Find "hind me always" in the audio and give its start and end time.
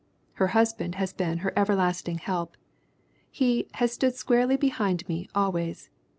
4.69-5.91